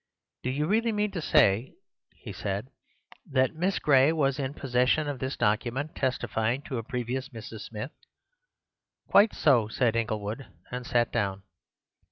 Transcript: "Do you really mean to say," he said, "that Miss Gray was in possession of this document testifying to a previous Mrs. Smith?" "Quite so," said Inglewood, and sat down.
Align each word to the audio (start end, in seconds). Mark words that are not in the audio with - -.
"Do 0.41 0.49
you 0.49 0.65
really 0.65 0.91
mean 0.91 1.11
to 1.11 1.21
say," 1.21 1.75
he 2.15 2.33
said, 2.33 2.71
"that 3.29 3.53
Miss 3.53 3.77
Gray 3.77 4.11
was 4.11 4.39
in 4.39 4.55
possession 4.55 5.07
of 5.07 5.19
this 5.19 5.37
document 5.37 5.93
testifying 5.95 6.63
to 6.63 6.79
a 6.79 6.83
previous 6.83 7.29
Mrs. 7.29 7.61
Smith?" 7.69 7.91
"Quite 9.07 9.35
so," 9.35 9.67
said 9.67 9.95
Inglewood, 9.95 10.47
and 10.71 10.87
sat 10.87 11.11
down. 11.11 11.43